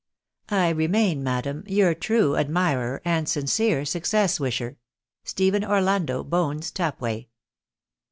"I 0.49 0.69
remain, 0.69 1.21
madam," 1.21 1.63
Your 1.67 1.93
true 1.93 2.35
admirer" 2.35 3.03
And 3.05 3.29
sincere 3.29 3.85
success 3.85 4.39
wisher," 4.39 4.77
Stephen 5.31 5.63
Orlando 5.63 6.23
Bones 6.23 6.71
Tapway." 6.71 7.27